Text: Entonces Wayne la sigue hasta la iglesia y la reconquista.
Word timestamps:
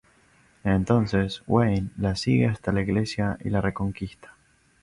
Entonces 0.63 1.43
Wayne 1.45 1.91
la 1.99 2.15
sigue 2.15 2.47
hasta 2.47 2.71
la 2.71 2.81
iglesia 2.81 3.37
y 3.43 3.51
la 3.51 3.61
reconquista. 3.61 4.35